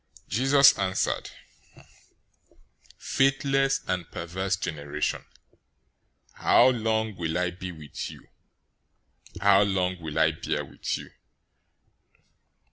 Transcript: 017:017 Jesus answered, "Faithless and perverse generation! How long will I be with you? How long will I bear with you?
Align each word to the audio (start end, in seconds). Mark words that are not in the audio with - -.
017:017 0.29 0.29
Jesus 0.29 0.79
answered, 0.79 1.29
"Faithless 2.97 3.81
and 3.87 4.09
perverse 4.09 4.55
generation! 4.55 5.23
How 6.33 6.69
long 6.69 7.15
will 7.15 7.37
I 7.37 7.51
be 7.51 7.71
with 7.71 8.09
you? 8.09 8.25
How 9.41 9.61
long 9.61 10.01
will 10.01 10.17
I 10.17 10.31
bear 10.31 10.65
with 10.65 10.97
you? 10.97 11.11